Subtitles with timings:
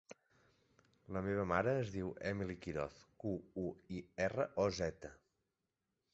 [1.17, 3.35] La meva mare es diu Emily Quiroz: cu,
[3.67, 3.67] u,
[3.99, 5.15] i, erra, o, zeta.